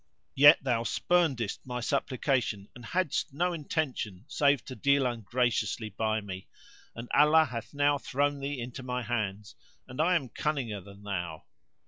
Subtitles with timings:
[0.33, 6.47] yet thou spurnedst my supplication and hadst no intention save to deal ungraciously by me,
[6.95, 9.53] and Allah hath now thrown thee into my hands
[9.87, 11.43] and I am cunninger than thou."